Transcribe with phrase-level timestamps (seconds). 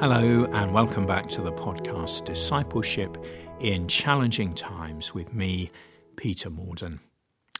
[0.00, 3.22] Hello, and welcome back to the podcast Discipleship
[3.60, 5.70] in Challenging Times with me,
[6.16, 7.00] Peter Morden.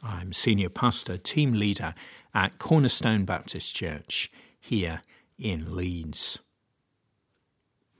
[0.01, 1.93] I'm Senior Pastor, Team Leader
[2.33, 5.03] at Cornerstone Baptist Church here
[5.37, 6.39] in Leeds.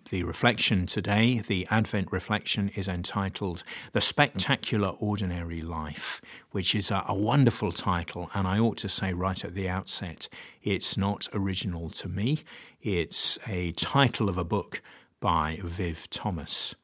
[0.09, 3.63] The reflection today, the Advent reflection, is entitled
[3.93, 6.21] The Spectacular Ordinary Life,
[6.51, 8.29] which is a, a, wonderful title.
[8.33, 10.27] And I ought to say right at the outset,
[10.63, 12.43] it's not original to me.
[12.81, 14.81] It's a title of a book
[15.19, 16.75] by Viv Thomas.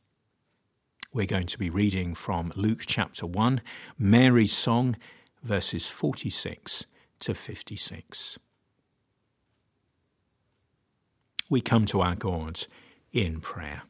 [1.11, 3.61] We're going to be reading from Luke chapter 1,
[3.97, 4.95] Mary's Song,
[5.41, 6.85] verses 46
[7.21, 8.37] to 56.
[11.49, 12.67] We come to our God
[13.17, 13.81] in prayer.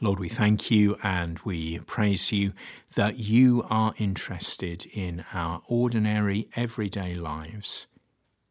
[0.00, 2.52] Lord, we thank you and we praise you
[2.94, 7.86] that you are interested in our ordinary, everyday lives,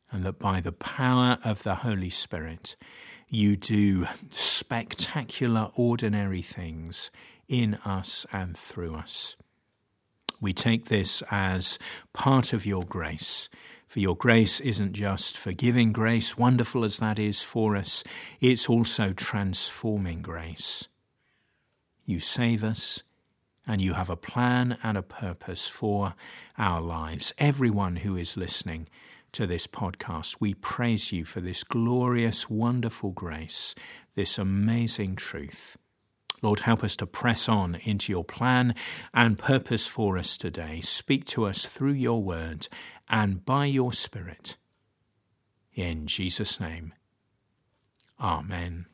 [0.09, 2.77] and that by the power of the Holy Spirit,
[3.27, 7.11] you do spectacular, ordinary things
[7.49, 9.35] in us and through us.
[10.39, 11.77] We take this as
[12.13, 13.49] part of your grace
[13.89, 18.03] for your grace isn't just forgiving grace, wonderful as that is for us,
[18.39, 20.87] it's also transforming grace.
[22.05, 23.01] You save us,
[23.65, 26.13] and you have a plan and a purpose for
[26.55, 27.33] our lives.
[27.39, 28.87] Everyone who is listening
[29.31, 33.73] to this podcast, we praise you for this glorious, wonderful grace,
[34.13, 35.77] this amazing truth.
[36.41, 38.75] Lord, help us to press on into your plan
[39.13, 40.81] and purpose for us today.
[40.81, 42.67] Speak to us through your word
[43.09, 44.57] and by your Spirit.
[45.73, 46.93] In Jesus' name,
[48.19, 48.85] Amen.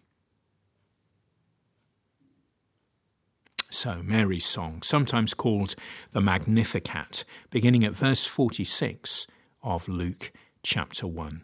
[3.71, 5.75] So, Mary's song, sometimes called
[6.11, 9.27] the Magnificat, beginning at verse 46
[9.63, 10.31] of Luke
[10.63, 11.41] chapter 1.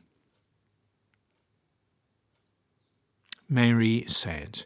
[3.49, 4.65] Mary said,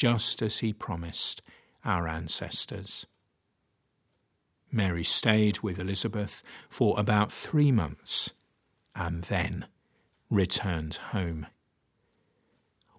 [0.00, 1.42] just as he promised
[1.84, 3.06] our ancestors.
[4.72, 8.32] Mary stayed with Elizabeth for about three months
[8.96, 9.66] and then
[10.30, 11.46] returned home.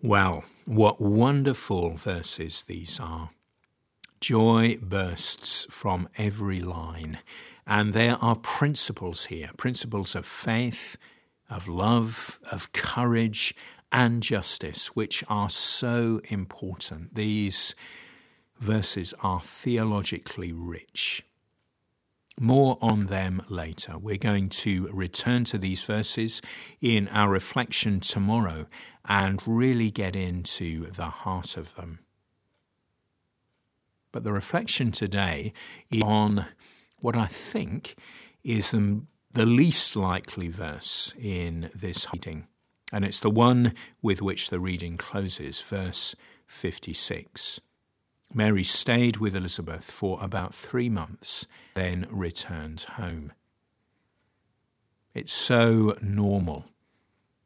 [0.04, 3.32] Well, what wonderful verses these are.
[4.20, 7.18] Joy bursts from every line,
[7.66, 10.98] and there are principles here principles of faith,
[11.50, 13.56] of love, of courage,
[13.92, 17.16] and justice, which are so important.
[17.16, 17.76] These
[18.60, 21.24] verses are theologically rich.
[22.40, 23.98] More on them later.
[23.98, 26.42] We're going to return to these verses
[26.80, 28.68] in our reflection tomorrow
[29.06, 32.00] and really get into the heart of them.
[34.12, 35.54] But the reflection today
[35.90, 36.46] is on
[37.00, 37.96] what I think
[38.44, 39.02] is the,
[39.34, 42.48] the least likely verse in this reading,
[42.92, 46.16] and it's the one with which the reading closes, verse
[46.48, 47.60] 56.
[48.34, 53.34] Mary stayed with Elizabeth for about three months, then returned home.
[55.14, 56.66] It's so normal,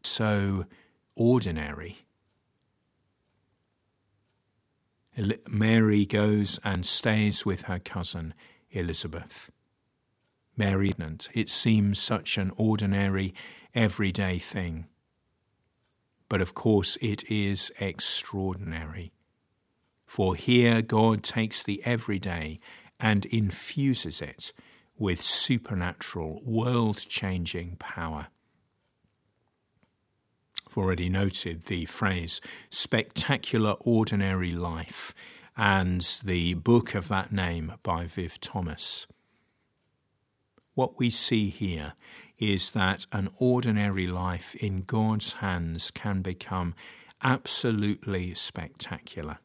[0.03, 0.65] so
[1.15, 2.05] ordinary.
[5.47, 8.33] Mary goes and stays with her cousin
[8.69, 9.49] Elizabeth.
[10.57, 10.93] Mary,
[11.33, 13.33] it seems such an ordinary,
[13.73, 14.85] everyday thing.
[16.29, 19.11] But of course, it is extraordinary.
[20.05, 22.59] For here God takes the everyday
[22.99, 24.53] and infuses it
[24.97, 28.27] with supernatural, world changing power.
[30.67, 35.13] I've already noted the phrase spectacular ordinary life
[35.57, 39.07] and the book of that name by Viv Thomas.
[40.73, 41.93] What we see here
[42.37, 46.75] is that an ordinary life in God's hands can become
[47.23, 49.39] absolutely spectacular.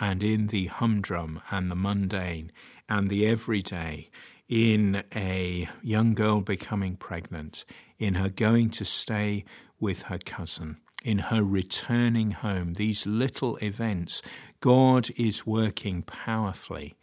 [0.00, 2.52] And in the humdrum and the mundane
[2.88, 4.10] and the everyday,
[4.48, 7.64] in a young girl becoming pregnant,
[7.98, 9.44] in her going to stay
[9.80, 14.22] with her cousin, in her returning home, these little events,
[14.60, 16.96] God is working powerfully,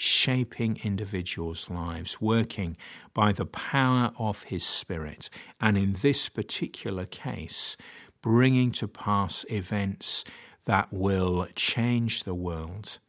[0.00, 2.76] shaping individuals' lives, working
[3.14, 5.28] by the power of His Spirit,
[5.60, 7.76] and in this particular case,
[8.22, 10.24] bringing to pass events
[10.66, 13.00] that will change the world.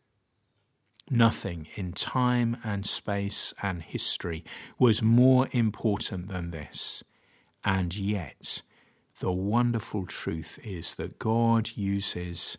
[1.12, 4.44] Nothing in time and space and history
[4.80, 7.04] was more important than this.
[7.64, 8.64] And yet,
[9.20, 12.58] the wonderful truth is that God uses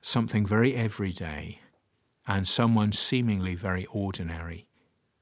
[0.00, 1.60] something very everyday
[2.28, 4.68] and someone seemingly very ordinary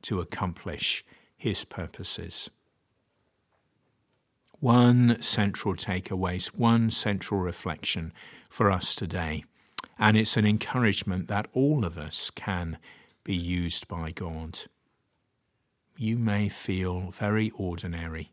[0.03, 1.03] to accomplish
[1.37, 2.51] his purposes.
[4.61, 8.13] One central takeaway, one central reflection
[8.51, 9.45] for us today
[9.99, 12.79] and it's an encouragement that all of us can
[13.25, 14.61] be used by God.
[15.97, 18.31] You may feel very ordinary.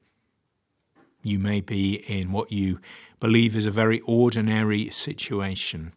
[1.23, 2.79] You may be in what you
[3.19, 5.93] believe is a very ordinary situation,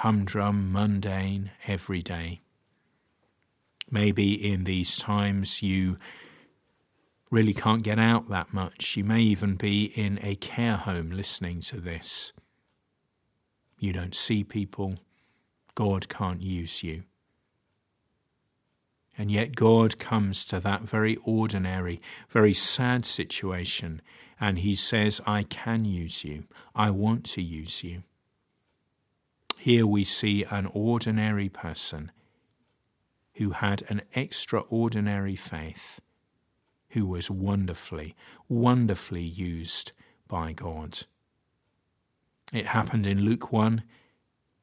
[0.00, 2.40] humdrum, mundane, everyday.
[3.90, 5.98] Maybe in these times you
[7.30, 8.96] really can't get out that much.
[8.96, 12.32] You may even be in a care home listening to this
[13.80, 14.98] you don't see people,
[15.74, 17.04] God can't use you.
[19.16, 21.98] And yet, God comes to that very ordinary,
[22.28, 24.00] very sad situation,
[24.38, 26.44] and He says, I can use you.
[26.74, 28.02] I want to use you.
[29.60, 32.12] Here we see an ordinary person
[33.34, 36.00] who had an extraordinary faith,
[36.92, 38.16] who was wonderfully,
[38.48, 39.92] wonderfully used
[40.26, 41.00] by God.
[42.54, 43.82] It happened in Luke 1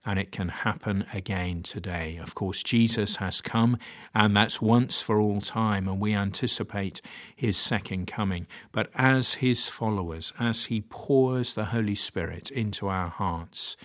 [0.04, 2.18] and it can happen again today.
[2.18, 3.78] Of course, Jesus has come,
[4.16, 7.02] and that's once for all time, and we anticipate
[7.36, 8.48] his second coming.
[8.72, 13.78] But as his followers, as he pours the Holy Spirit into our hearts,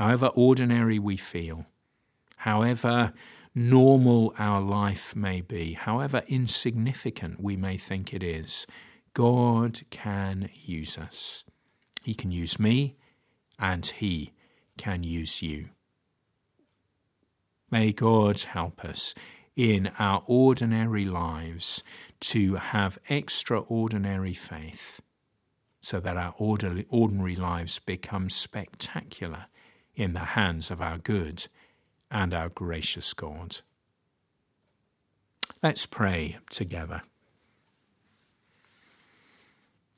[0.00, 1.66] however ordinary we feel,
[2.38, 3.12] however
[3.54, 8.66] normal our life may be, however insignificant we may think it is,
[9.12, 11.44] God can use us.
[12.02, 12.96] He can use me
[13.58, 14.32] and He
[14.78, 15.68] can use you.
[17.70, 19.14] May God help us
[19.54, 21.82] in our ordinary lives
[22.20, 25.02] to have extraordinary faith
[25.82, 29.44] so that our ordinary lives become spectacular
[30.00, 31.46] in the hands of our good
[32.10, 33.58] and our gracious God.
[35.62, 37.02] Let's pray together.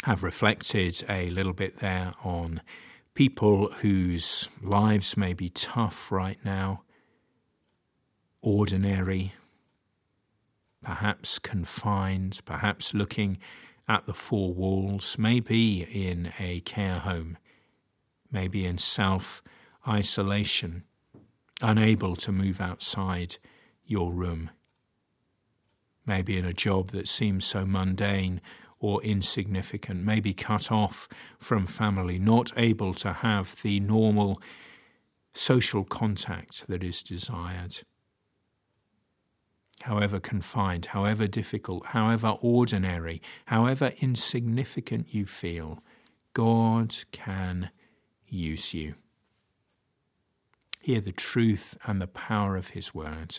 [0.03, 2.63] Have reflected a little bit there on
[3.15, 6.83] people whose lives may be tough right now,
[8.41, 9.35] ordinary,
[10.83, 13.39] perhaps confined, perhaps looking
[13.89, 17.39] at the four walls, maybe in a care home,
[18.33, 19.45] maybe in self
[19.87, 20.85] isolation,
[21.61, 23.39] unable to move outside
[23.85, 24.51] your room,
[26.07, 28.41] maybe in a job that seems so mundane
[28.79, 31.09] or insignificant, maybe cut off
[31.39, 34.41] from family, not able to have the normal
[35.35, 37.83] social contact that is desired.
[39.83, 45.83] However confined, however difficult, however ordinary, however insignificant you feel,
[46.35, 47.71] God can
[48.27, 48.95] use you.
[50.83, 53.39] Hear the truth and the power of His word.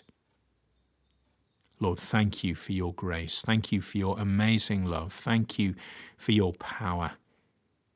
[1.78, 3.42] Lord, thank you for your grace.
[3.42, 5.12] Thank you for your amazing love.
[5.12, 5.76] Thank you
[6.16, 7.12] for your power.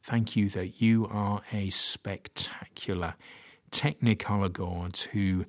[0.03, 3.13] Thank you that you are a spectacular,
[3.71, 5.45] technicolor God who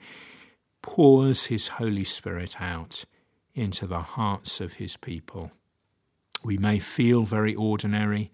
[0.81, 3.05] pours his Holy Spirit out
[3.52, 5.50] into the hearts of his people.
[6.45, 8.31] We may feel very ordinary,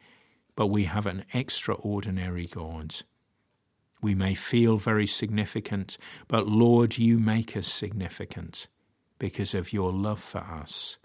[0.57, 2.97] but we have an extraordinary God.
[4.05, 5.97] We may feel very significant,
[6.29, 8.69] but Lord, you make us significant
[9.19, 10.99] because of your love for us.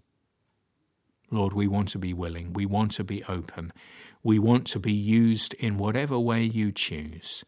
[1.32, 2.52] Lord, we want to be willing.
[2.52, 3.72] We want to be open.
[4.22, 7.46] We want to be used in whatever way you choose.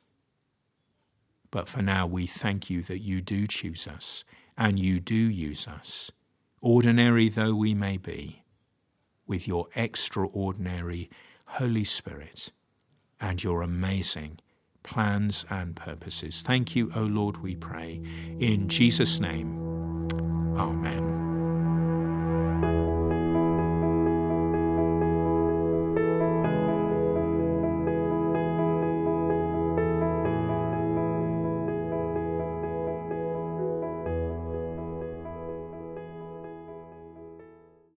[1.51, 4.23] But for now, we thank you that you do choose us
[4.57, 6.11] and you do use us,
[6.61, 8.43] ordinary though we may be,
[9.27, 11.09] with your extraordinary
[11.43, 12.53] Holy Spirit
[13.19, 14.39] and your amazing
[14.83, 16.41] plans and purposes.
[16.41, 18.01] Thank you, O Lord, we pray.
[18.39, 19.57] In Jesus' name.
[20.57, 21.20] Amen.